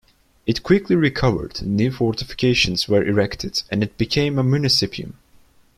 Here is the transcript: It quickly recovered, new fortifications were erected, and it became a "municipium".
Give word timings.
It 0.47 0.63
quickly 0.63 0.95
recovered, 0.95 1.61
new 1.61 1.91
fortifications 1.91 2.87
were 2.89 3.03
erected, 3.05 3.61
and 3.69 3.83
it 3.83 3.99
became 3.99 4.39
a 4.39 4.43
"municipium". 4.43 5.13